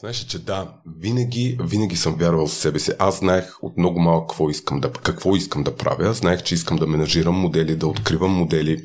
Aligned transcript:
Знаеш, 0.00 0.16
че 0.16 0.38
да, 0.38 0.74
винаги, 0.98 1.58
винаги 1.60 1.96
съм 1.96 2.14
вярвал 2.14 2.46
в 2.46 2.54
себе 2.54 2.78
си. 2.78 2.92
Аз 2.98 3.18
знаех 3.18 3.44
от 3.62 3.76
много 3.76 4.00
малко 4.00 4.26
какво 4.26 4.50
искам 4.50 4.80
да, 4.80 4.92
какво 4.92 5.36
искам 5.36 5.62
да 5.62 5.76
правя. 5.76 6.12
Знаех, 6.12 6.42
че 6.42 6.54
искам 6.54 6.76
да 6.76 6.86
менажирам 6.86 7.34
модели, 7.34 7.76
да 7.76 7.86
откривам 7.86 8.30
модели. 8.30 8.82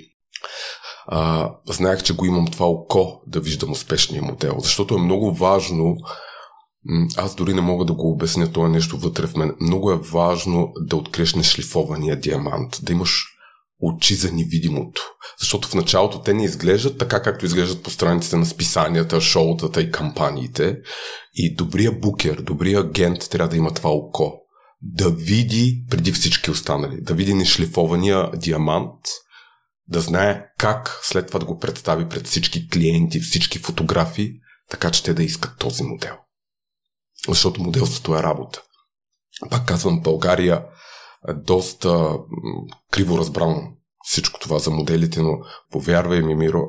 А, 1.08 1.52
знаех, 1.68 2.04
че 2.04 2.16
го 2.16 2.26
имам 2.26 2.48
това 2.48 2.66
око 2.66 3.22
да 3.28 3.40
виждам 3.40 3.72
успешния 3.72 4.22
модел, 4.22 4.56
защото 4.60 4.96
е 4.96 5.02
много 5.02 5.34
важно 5.34 5.98
аз 7.18 7.36
дори 7.36 7.54
не 7.54 7.62
мога 7.62 7.86
да 7.86 7.94
го 7.94 8.12
обясня, 8.12 8.52
това 8.52 8.68
е 8.68 8.70
нещо 8.70 8.98
вътре 8.98 9.28
в 9.28 9.36
мен. 9.36 9.56
Много 9.60 9.92
е 9.92 9.98
важно 9.98 10.74
да 10.80 10.96
откриеш 10.96 11.36
нешлифования 11.36 12.20
диамант, 12.20 12.80
да 12.84 12.92
имаш 12.92 13.26
очи 13.82 14.16
за 14.16 14.32
невидимото. 14.32 15.02
Защото 15.42 15.68
в 15.68 15.74
началото 15.74 16.22
те 16.22 16.34
не 16.34 16.44
изглеждат 16.44 16.98
така, 16.98 17.22
както 17.22 17.46
изглеждат 17.46 17.84
по 17.84 17.90
страниците 17.90 18.36
на 18.36 18.46
списанията, 18.46 19.22
шоутата 19.22 19.82
и 19.82 19.92
кампаниите. 19.92 20.78
И 21.34 21.56
добрия 21.56 21.92
букер, 21.92 22.42
добрия 22.42 22.80
агент 22.80 23.30
трябва 23.30 23.50
да 23.50 23.58
има 23.58 23.74
това 23.74 23.90
око. 23.90 24.34
Да 24.82 25.10
види 25.10 25.86
преди 25.90 26.12
всички 26.12 26.52
останали, 26.52 27.02
да 27.02 27.14
види 27.14 27.34
нешлифования 27.34 28.32
диамант, 28.32 29.00
да 29.88 30.02
знае 30.02 30.46
как 30.58 31.00
след 31.04 31.28
това 31.28 31.40
да 31.40 31.46
го 31.46 31.60
представи 31.60 32.10
пред 32.10 32.28
всички 32.28 32.70
клиенти, 32.70 33.20
всички 33.20 33.60
фотографии, 33.60 34.32
така 34.70 34.92
че 34.92 35.04
те 35.04 35.14
да 35.14 35.24
искат 35.24 35.58
този 35.58 35.84
модел. 35.84 36.16
Защото 37.28 37.62
моделството 37.62 38.16
е 38.16 38.24
работа. 38.24 38.62
Пак 39.50 39.68
казвам, 39.68 40.02
България 40.02 40.66
е 41.30 41.34
доста 41.34 42.18
криво 42.92 43.18
разбрано 43.18 43.81
това 44.52 44.60
за 44.60 44.72
моделите, 44.72 45.22
но 45.22 45.40
повярвай 45.72 46.22
ми, 46.22 46.36
Миро, 46.36 46.62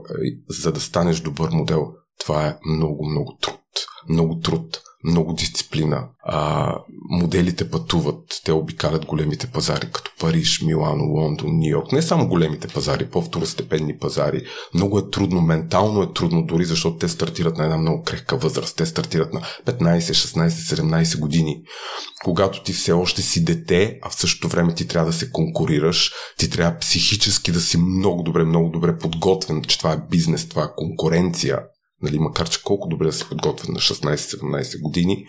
за 0.48 0.72
да 0.72 0.80
станеш 0.80 1.20
добър 1.20 1.50
модел, 1.52 1.92
това 2.20 2.46
е 2.46 2.56
много, 2.66 3.06
много 3.06 3.36
труд. 3.40 3.60
Много 4.08 4.38
труд 4.38 4.80
много 5.04 5.32
дисциплина. 5.32 6.08
А, 6.24 6.74
моделите 7.10 7.70
пътуват, 7.70 8.40
те 8.44 8.52
обикалят 8.52 9.06
големите 9.06 9.46
пазари, 9.46 9.90
като 9.92 10.10
Париж, 10.20 10.62
Милано, 10.62 11.04
Лондон, 11.04 11.50
Нью 11.58 11.68
Йорк. 11.68 11.92
Не 11.92 12.02
само 12.02 12.28
големите 12.28 12.68
пазари, 12.68 13.06
по-второстепенни 13.06 13.98
пазари. 13.98 14.42
Много 14.74 14.98
е 14.98 15.10
трудно, 15.10 15.40
ментално 15.40 16.02
е 16.02 16.12
трудно 16.12 16.46
дори, 16.46 16.64
защото 16.64 16.96
те 16.96 17.08
стартират 17.08 17.56
на 17.56 17.64
една 17.64 17.76
много 17.76 18.02
крехка 18.02 18.36
възраст. 18.36 18.76
Те 18.76 18.86
стартират 18.86 19.32
на 19.32 19.40
15, 19.66 19.98
16, 19.98 20.48
17 20.48 21.18
години. 21.18 21.62
Когато 22.24 22.62
ти 22.62 22.72
все 22.72 22.92
още 22.92 23.22
си 23.22 23.44
дете, 23.44 23.98
а 24.02 24.10
в 24.10 24.14
същото 24.14 24.48
време 24.48 24.74
ти 24.74 24.88
трябва 24.88 25.06
да 25.06 25.16
се 25.18 25.30
конкурираш, 25.30 26.12
ти 26.38 26.50
трябва 26.50 26.78
психически 26.78 27.52
да 27.52 27.60
си 27.60 27.78
много 27.78 28.22
добре, 28.22 28.44
много 28.44 28.68
добре 28.68 28.98
подготвен, 28.98 29.62
че 29.62 29.78
това 29.78 29.92
е 29.92 30.02
бизнес, 30.10 30.48
това 30.48 30.62
е 30.62 30.74
конкуренция 30.76 31.58
нали, 32.02 32.18
макар 32.18 32.48
че 32.48 32.62
колко 32.62 32.88
добре 32.88 33.06
да 33.06 33.12
се 33.12 33.28
подготвят 33.28 33.68
на 33.68 33.78
16-17 33.78 34.80
години. 34.80 35.26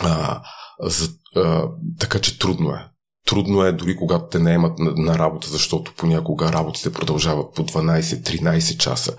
А, 0.00 0.42
за, 0.82 1.08
а, 1.36 1.68
така 2.00 2.18
че 2.18 2.38
трудно 2.38 2.70
е. 2.70 2.88
Трудно 3.26 3.64
е 3.64 3.72
дори 3.72 3.96
когато 3.96 4.26
те 4.30 4.38
наемат 4.38 4.78
на, 4.78 4.90
на 4.96 5.18
работа, 5.18 5.48
защото 5.48 5.92
понякога 5.96 6.52
работите 6.52 6.92
продължават 6.92 7.54
по 7.54 7.62
12-13 7.62 8.76
часа. 8.76 9.16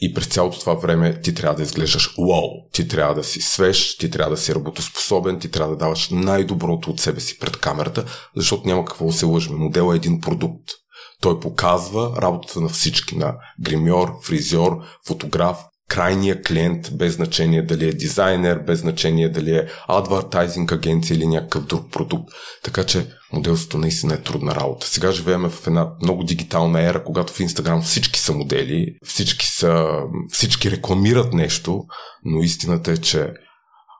И 0.00 0.14
през 0.14 0.26
цялото 0.26 0.60
това 0.60 0.74
време 0.74 1.20
ти 1.20 1.34
трябва 1.34 1.56
да 1.56 1.62
изглеждаш 1.62 2.14
уау, 2.18 2.50
ти 2.72 2.88
трябва 2.88 3.14
да 3.14 3.24
си 3.24 3.40
свеж, 3.40 3.96
ти 3.96 4.10
трябва 4.10 4.30
да 4.30 4.40
си 4.40 4.54
работоспособен, 4.54 5.40
ти 5.40 5.50
трябва 5.50 5.72
да 5.72 5.78
даваш 5.78 6.08
най-доброто 6.10 6.90
от 6.90 7.00
себе 7.00 7.20
си 7.20 7.38
пред 7.38 7.56
камерата, 7.56 8.04
защото 8.36 8.66
няма 8.66 8.84
какво 8.84 9.06
да 9.06 9.12
се 9.12 9.26
лъжме. 9.26 9.56
Модел 9.56 9.92
е 9.92 9.96
един 9.96 10.20
продукт. 10.20 10.70
Той 11.20 11.40
показва 11.40 12.22
работата 12.22 12.60
на 12.60 12.68
всички, 12.68 13.16
на 13.16 13.34
гримьор, 13.60 14.18
фризьор, 14.22 14.78
фотограф, 15.06 15.58
крайния 15.88 16.42
клиент, 16.42 16.90
без 16.92 17.14
значение 17.14 17.62
дали 17.62 17.88
е 17.88 17.92
дизайнер, 17.92 18.58
без 18.58 18.80
значение 18.80 19.28
дали 19.28 19.56
е 19.56 19.68
адвартайзинг 19.88 20.72
агенция 20.72 21.14
или 21.14 21.26
някакъв 21.26 21.64
друг 21.64 21.90
продукт. 21.92 22.28
Така 22.62 22.84
че 22.84 23.06
моделството 23.32 23.78
наистина 23.78 24.14
е 24.14 24.22
трудна 24.22 24.54
работа. 24.54 24.86
Сега 24.86 25.12
живеем 25.12 25.50
в 25.50 25.66
една 25.66 25.90
много 26.02 26.24
дигитална 26.24 26.82
ера, 26.82 27.04
когато 27.04 27.32
в 27.32 27.40
Инстаграм 27.40 27.82
всички 27.82 28.20
са 28.20 28.32
модели, 28.32 28.94
всички, 29.04 29.46
са, 29.46 30.00
всички 30.30 30.70
рекламират 30.70 31.32
нещо, 31.32 31.84
но 32.24 32.42
истината 32.42 32.92
е, 32.92 32.96
че 32.96 33.32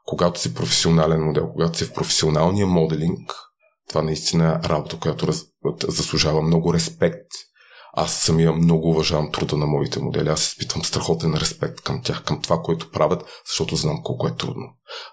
когато 0.06 0.40
си 0.40 0.54
професионален 0.54 1.24
модел, 1.24 1.48
когато 1.52 1.78
си 1.78 1.84
в 1.84 1.92
професионалния 1.92 2.66
моделинг, 2.66 3.32
това 3.88 4.02
наистина 4.02 4.60
е 4.64 4.68
работа, 4.68 4.98
която 4.98 5.26
раз, 5.26 5.44
заслужава 5.88 6.42
много 6.42 6.74
респект. 6.74 7.26
Аз 7.96 8.14
самия 8.14 8.52
много 8.52 8.90
уважавам 8.90 9.32
труда 9.32 9.56
на 9.56 9.66
моите 9.66 10.00
модели. 10.00 10.28
Аз 10.28 10.46
изпитвам 10.46 10.84
страхотен 10.84 11.34
респект 11.34 11.80
към 11.80 12.02
тях, 12.02 12.24
към 12.24 12.42
това, 12.42 12.58
което 12.62 12.90
правят, 12.90 13.42
защото 13.46 13.76
знам 13.76 14.02
колко 14.02 14.28
е 14.28 14.36
трудно. 14.36 14.64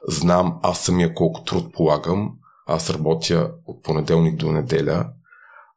Знам 0.07 0.59
аз 0.63 0.79
самия 0.79 1.13
колко 1.13 1.43
труд 1.43 1.73
полагам. 1.73 2.31
Аз 2.67 2.89
работя 2.89 3.51
от 3.65 3.83
понеделник 3.83 4.35
до 4.35 4.51
неделя. 4.51 5.09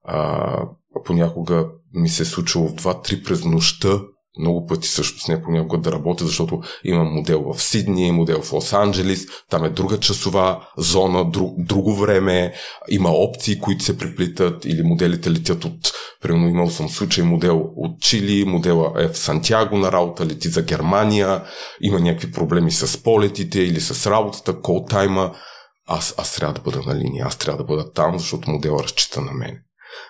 А, 0.04 0.68
понякога 1.04 1.68
ми 1.94 2.08
се 2.08 2.22
е 2.22 2.26
случило 2.26 2.68
в 2.68 2.74
2-3 2.74 3.24
през 3.24 3.44
нощта 3.44 4.00
много 4.38 4.66
пъти 4.66 4.88
също 4.88 5.20
с 5.20 5.28
нея 5.28 5.42
понякога 5.42 5.78
да 5.78 5.92
работя, 5.92 6.24
защото 6.24 6.60
имам 6.84 7.14
модел 7.14 7.52
в 7.52 7.62
Сидни, 7.62 8.12
модел 8.12 8.42
в 8.42 8.50
Лос-Анджелис, 8.50 9.28
там 9.50 9.64
е 9.64 9.70
друга 9.70 10.00
часова 10.00 10.68
зона, 10.78 11.30
друг, 11.30 11.54
друго 11.58 11.94
време, 11.94 12.52
има 12.88 13.10
опции, 13.10 13.60
които 13.60 13.84
се 13.84 13.98
преплитат 13.98 14.64
или 14.64 14.82
моделите 14.82 15.30
летят 15.30 15.64
от, 15.64 15.92
примерно 16.22 16.48
имал 16.48 16.70
съм 16.70 16.88
случай 16.88 17.24
модел 17.24 17.64
от 17.76 18.00
Чили, 18.00 18.44
модела 18.44 18.92
е 18.98 19.08
в 19.08 19.18
Сантьяго 19.18 19.78
на 19.78 19.92
работа, 19.92 20.26
лети 20.26 20.48
за 20.48 20.62
Германия, 20.62 21.42
има 21.80 22.00
някакви 22.00 22.32
проблеми 22.32 22.70
с 22.70 23.02
полетите 23.02 23.60
или 23.60 23.80
с 23.80 24.10
работата, 24.10 24.60
кол 24.60 24.84
тайма, 24.84 25.34
аз, 25.86 26.14
аз 26.18 26.34
трябва 26.34 26.54
да 26.54 26.60
бъда 26.60 26.82
на 26.86 26.94
линия, 26.94 27.26
аз 27.26 27.36
трябва 27.36 27.58
да 27.58 27.64
бъда 27.64 27.92
там, 27.92 28.18
защото 28.18 28.50
модела 28.50 28.82
разчита 28.82 29.20
на 29.20 29.32
мен. 29.32 29.58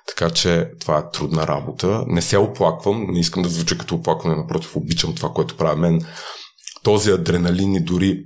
Така 0.09 0.31
че 0.31 0.71
това 0.81 0.99
е 0.99 1.11
трудна 1.13 1.47
работа. 1.47 2.05
Не 2.07 2.23
се 2.23 2.39
оплаквам, 2.39 3.07
не 3.11 3.21
искам 3.21 3.43
да 3.43 3.49
звуча 3.49 3.79
като 3.79 3.95
оплакване, 3.95 4.37
напротив, 4.37 4.77
обичам 4.77 5.15
това, 5.15 5.29
което 5.29 5.57
прави 5.57 5.81
мен. 5.81 6.01
Този 6.83 7.11
адреналин 7.11 7.75
и 7.75 7.81
дори 7.81 8.25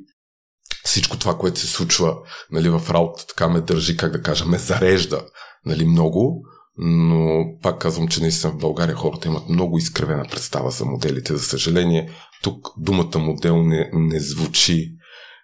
всичко 0.84 1.19
това, 1.19 1.38
което 1.38 1.60
се 1.60 1.66
случва 1.66 2.16
нали, 2.50 2.69
в 2.69 2.82
работа, 2.91 3.26
така 3.26 3.48
ме 3.48 3.60
държи, 3.60 3.96
как 3.96 4.12
да 4.12 4.22
кажа, 4.22 4.44
ме 4.44 4.58
зарежда 4.58 5.26
нали, 5.66 5.84
много, 5.84 6.42
но 6.78 7.44
пак 7.62 7.80
казвам, 7.80 8.08
че 8.08 8.20
наистина 8.20 8.52
в 8.52 8.58
България 8.58 8.94
хората 8.94 9.28
имат 9.28 9.48
много 9.48 9.78
изкривена 9.78 10.25
представа 10.30 10.70
за 10.70 10.84
моделите. 10.84 11.36
За 11.36 11.42
съжаление, 11.42 12.12
тук 12.42 12.69
думата 12.78 13.19
модел 13.19 13.62
не, 13.62 13.90
не 13.92 14.20
звучи, 14.20 14.90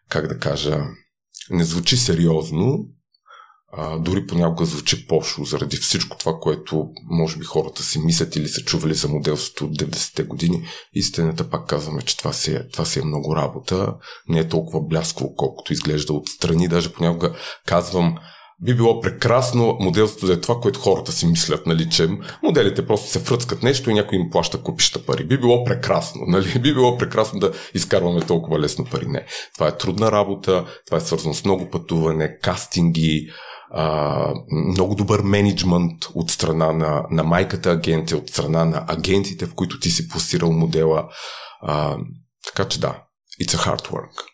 как 0.09 0.27
да 0.27 0.39
кажа, 0.39 0.81
не 1.51 1.65
звучи 1.65 1.97
сериозно, 1.97 2.79
дори 4.01 4.27
понякога 4.27 4.65
звучи 4.65 5.07
пошло 5.07 5.45
заради 5.45 5.77
всичко 5.77 6.17
това, 6.19 6.33
което 6.41 6.89
може 7.11 7.37
би 7.37 7.45
хората 7.45 7.83
си 7.83 7.99
мислят 7.99 8.37
или 8.37 8.49
са 8.49 8.61
чували 8.61 8.95
за 8.95 9.09
моделството 9.09 9.65
от 9.65 9.79
90-те 9.79 10.23
години. 10.23 10.63
Истината 10.95 11.51
пак 11.51 11.67
казваме, 11.67 12.03
че 12.03 12.17
това 12.17 12.33
си, 12.33 12.55
е, 12.55 12.69
това 12.69 12.85
си 12.85 12.99
е 12.99 13.05
много 13.05 13.37
работа. 13.37 13.95
Не 14.29 14.39
е 14.39 14.49
толкова 14.49 14.81
бляскаво, 14.81 15.35
колкото 15.37 15.73
изглежда 15.73 16.13
отстрани. 16.13 16.69
Даже 16.69 16.93
понякога 16.93 17.35
казвам, 17.67 18.17
би 18.63 18.75
било 18.75 19.01
прекрасно 19.01 19.77
моделството 19.81 20.27
да 20.27 20.33
е 20.33 20.41
това, 20.41 20.61
което 20.61 20.81
хората 20.81 21.13
си 21.13 21.27
мислят, 21.27 21.67
нали, 21.67 21.91
че 21.91 22.09
моделите 22.43 22.87
просто 22.87 23.11
се 23.11 23.19
фръцкат 23.19 23.63
нещо 23.63 23.91
и 23.91 23.95
някой 23.95 24.19
им 24.19 24.31
плаща 24.31 24.63
купища 24.63 25.07
пари. 25.07 25.25
Би 25.25 25.39
било 25.39 25.65
прекрасно, 25.65 26.21
нали? 26.27 26.59
Би 26.59 26.75
било 26.75 26.99
прекрасно 26.99 27.41
да 27.41 27.53
изкарваме 27.75 28.21
толкова 28.21 28.61
лесно 28.61 28.85
пари. 28.85 29.07
Не. 29.07 29.27
Това 29.55 29.69
е 29.69 29.77
трудна 29.77 30.13
работа, 30.13 30.65
това 30.87 30.99
е 30.99 31.01
свързано 31.01 31.35
с 31.35 31.45
много 31.45 31.71
пътуване, 31.71 32.39
кастинги, 32.43 33.29
а, 33.77 34.35
много 34.51 34.95
добър 34.95 35.21
менеджмент 35.23 36.05
от 36.15 36.31
страна 36.31 36.73
на, 36.73 37.07
на 37.11 37.23
майката 37.23 37.71
агенция, 37.71 38.19
от 38.19 38.29
страна 38.29 38.65
на 38.65 38.85
агенциите, 38.89 39.47
в 39.47 39.55
които 39.55 39.81
ти 39.81 39.91
си 39.91 40.09
пласирал 40.09 40.53
модела. 40.53 41.09
А, 41.63 41.97
така 42.47 42.69
че 42.69 42.81
да, 42.81 43.03
it's 43.43 43.57
a 43.57 43.69
hard 43.69 43.91
work. 43.91 44.25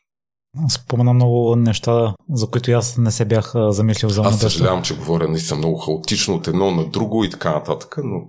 Спомена 0.68 1.12
много 1.12 1.56
неща, 1.56 2.14
за 2.32 2.46
които 2.46 2.70
аз 2.70 2.96
не 2.96 3.10
се 3.10 3.24
бях 3.24 3.52
замислил 3.54 4.10
за 4.10 4.22
Аз 4.22 4.40
съжалявам, 4.40 4.82
че 4.82 4.96
говоря 4.96 5.28
наистина 5.28 5.58
много 5.58 5.78
хаотично 5.78 6.34
от 6.34 6.48
едно 6.48 6.70
на 6.70 6.84
друго 6.84 7.24
и 7.24 7.30
така 7.30 7.50
нататък, 7.50 7.98
но 8.04 8.20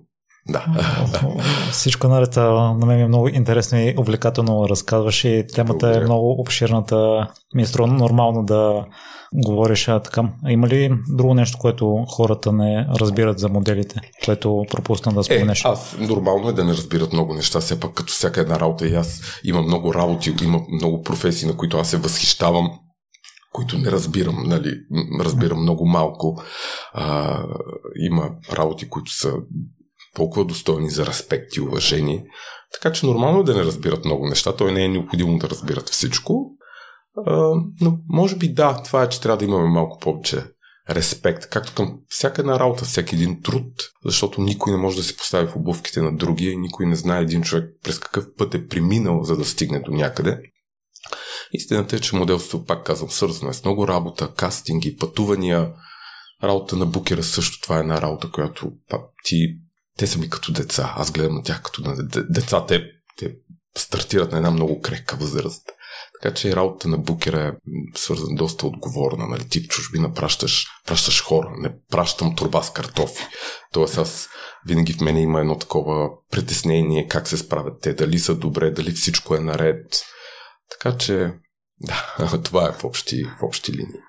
да. 0.49 0.65
Всичко 1.71 2.07
наред 2.07 2.35
на 2.35 2.85
мен 2.85 2.99
е 2.99 3.07
много 3.07 3.27
интересно 3.27 3.79
и 3.79 3.95
увлекателно 3.97 4.69
разказваш 4.69 5.23
и 5.23 5.45
темата 5.55 5.73
е 5.73 5.89
Благодаря. 5.89 6.01
е 6.01 6.05
много 6.05 6.41
обширната. 6.41 7.27
Ми 7.55 7.61
е 7.61 7.65
строго 7.65 7.93
нормално 7.93 8.43
да 8.45 8.85
говориш 9.33 9.87
а, 9.87 9.99
така. 9.99 10.23
Има 10.49 10.67
ли 10.67 10.91
друго 11.09 11.33
нещо, 11.33 11.57
което 11.57 12.05
хората 12.07 12.51
не 12.51 12.87
разбират 12.99 13.39
за 13.39 13.49
моделите, 13.49 13.99
което 14.25 14.65
пропусна 14.71 15.13
да 15.13 15.23
споменеш? 15.23 15.65
Е, 15.65 15.67
аз 15.67 15.95
нормално 15.99 16.49
е 16.49 16.53
да 16.53 16.63
не 16.63 16.71
разбират 16.71 17.13
много 17.13 17.33
неща, 17.33 17.59
все 17.59 17.79
пак 17.79 17.93
като 17.93 18.13
всяка 18.13 18.41
една 18.41 18.59
работа 18.59 18.87
и 18.87 18.95
аз 18.95 19.21
имам 19.43 19.65
много 19.65 19.93
работи, 19.93 20.33
има 20.43 20.59
много 20.71 21.01
професии, 21.01 21.47
на 21.47 21.57
които 21.57 21.77
аз 21.77 21.89
се 21.89 21.97
възхищавам 21.97 22.71
които 23.53 23.77
не 23.77 23.91
разбирам, 23.91 24.43
нали, 24.45 24.73
разбирам 25.19 25.61
много 25.61 25.85
малко. 25.85 26.41
А, 26.93 27.37
има 27.99 28.29
работи, 28.53 28.89
които 28.89 29.11
са 29.11 29.33
толкова 30.15 30.45
достойни 30.45 30.89
за 30.89 31.05
респект 31.05 31.55
и 31.55 31.61
уважение. 31.61 32.25
Така 32.73 32.93
че 32.93 33.05
нормално 33.05 33.39
е 33.39 33.43
да 33.43 33.55
не 33.55 33.63
разбират 33.63 34.05
много 34.05 34.27
неща. 34.27 34.55
Той 34.55 34.71
не 34.71 34.85
е 34.85 34.87
необходимо 34.87 35.37
да 35.37 35.49
разбират 35.49 35.89
всичко. 35.89 36.51
А, 37.27 37.53
но 37.81 37.97
може 38.09 38.35
би 38.35 38.53
да, 38.53 38.83
това 38.83 39.03
е, 39.03 39.09
че 39.09 39.21
трябва 39.21 39.37
да 39.37 39.45
имаме 39.45 39.69
малко 39.69 39.99
повече 39.99 40.43
респект, 40.89 41.49
както 41.49 41.73
към 41.73 41.99
всяка 42.07 42.41
една 42.41 42.59
работа, 42.59 42.85
всеки 42.85 43.15
един 43.15 43.41
труд, 43.41 43.73
защото 44.05 44.41
никой 44.41 44.71
не 44.71 44.77
може 44.77 44.97
да 44.97 45.03
се 45.03 45.17
постави 45.17 45.47
в 45.47 45.55
обувките 45.55 46.01
на 46.01 46.15
другия 46.15 46.51
и 46.51 46.57
никой 46.57 46.85
не 46.85 46.95
знае 46.95 47.21
един 47.21 47.41
човек 47.41 47.69
през 47.83 47.99
какъв 47.99 48.25
път 48.37 48.55
е 48.55 48.67
преминал, 48.67 49.23
за 49.23 49.37
да 49.37 49.45
стигне 49.45 49.79
до 49.79 49.91
някъде. 49.91 50.41
Истината 51.53 51.95
е, 51.95 51.99
че 51.99 52.15
моделството, 52.15 52.65
пак 52.65 52.85
казвам, 52.85 53.09
свързано 53.09 53.49
е 53.49 53.53
с 53.53 53.63
много 53.63 53.87
работа, 53.87 54.33
кастинги, 54.37 54.95
пътувания. 54.95 55.73
Работа 56.43 56.75
на 56.75 56.85
букера 56.85 57.23
също 57.23 57.61
това 57.61 57.77
е 57.77 57.79
една 57.79 58.01
работа, 58.01 58.31
която 58.31 58.71
пак, 58.89 59.01
ти, 59.23 59.57
те 60.01 60.07
са 60.07 60.19
ми 60.19 60.29
като 60.29 60.51
деца. 60.51 60.93
Аз 60.97 61.11
гледам 61.11 61.35
на 61.35 61.43
тях 61.43 61.61
като 61.61 61.81
на 61.81 61.95
деца. 62.29 62.65
Те, 62.65 62.91
те 63.17 63.35
стартират 63.77 64.31
на 64.31 64.37
една 64.37 64.51
много 64.51 64.81
крехка 64.81 65.15
възраст. 65.15 65.69
Така 66.21 66.35
че 66.35 66.55
работата 66.55 66.87
на 66.87 66.97
букера 66.97 67.39
е 67.41 67.51
свързана 67.95 68.35
доста 68.35 68.67
отговорна. 68.67 69.27
Нали? 69.27 69.49
Ти 69.49 69.59
в 69.59 69.67
чужбина 69.67 70.13
пращаш, 70.13 70.67
пращаш 70.87 71.23
хора, 71.23 71.53
не 71.57 71.73
пращам 71.91 72.35
турба 72.35 72.63
с 72.63 72.73
картофи. 72.73 73.23
Тоест 73.73 73.97
аз 73.97 74.29
винаги 74.67 74.93
в 74.93 75.01
мене 75.01 75.21
има 75.21 75.39
едно 75.39 75.57
такова 75.57 76.09
притеснение 76.31 77.07
как 77.07 77.27
се 77.27 77.37
справят 77.37 77.81
те, 77.81 77.93
дали 77.93 78.19
са 78.19 78.35
добре, 78.35 78.71
дали 78.71 78.91
всичко 78.91 79.35
е 79.35 79.39
наред. 79.39 80.01
Така 80.71 80.97
че, 80.97 81.33
да, 81.79 82.41
това 82.43 82.69
е 82.69 82.71
в 82.71 82.83
общи, 82.83 83.23
в 83.23 83.43
общи 83.43 83.71
линии. 83.71 84.01